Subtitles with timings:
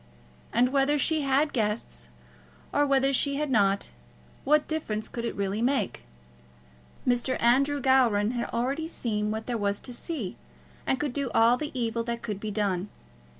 [0.51, 2.09] And whether she had guests,
[2.73, 3.91] or whether she had not,
[4.45, 6.05] what difference could it really make?
[7.07, 7.39] Mr.
[7.39, 10.37] Andrew Gowran had already seen what there was to see,
[10.87, 12.89] and could do all the evil that could be done.